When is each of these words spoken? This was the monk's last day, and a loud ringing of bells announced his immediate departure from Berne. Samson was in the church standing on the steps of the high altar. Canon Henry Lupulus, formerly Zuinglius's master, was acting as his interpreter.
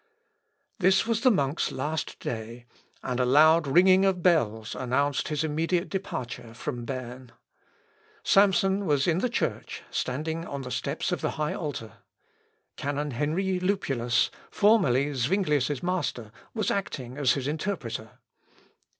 This 0.79 1.05
was 1.05 1.21
the 1.21 1.29
monk's 1.29 1.71
last 1.71 2.17
day, 2.17 2.65
and 3.03 3.19
a 3.19 3.23
loud 3.23 3.67
ringing 3.67 4.03
of 4.03 4.23
bells 4.23 4.73
announced 4.73 5.27
his 5.27 5.43
immediate 5.43 5.89
departure 5.89 6.55
from 6.55 6.85
Berne. 6.85 7.31
Samson 8.23 8.87
was 8.87 9.05
in 9.05 9.19
the 9.19 9.29
church 9.29 9.83
standing 9.91 10.43
on 10.43 10.63
the 10.63 10.71
steps 10.71 11.11
of 11.11 11.21
the 11.21 11.31
high 11.37 11.53
altar. 11.53 11.99
Canon 12.77 13.11
Henry 13.11 13.59
Lupulus, 13.59 14.31
formerly 14.49 15.13
Zuinglius's 15.13 15.83
master, 15.83 16.31
was 16.55 16.71
acting 16.71 17.15
as 17.19 17.33
his 17.33 17.47
interpreter. 17.47 18.17